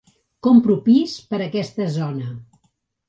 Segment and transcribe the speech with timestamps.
[0.47, 2.33] Compro pis per aquesta zona.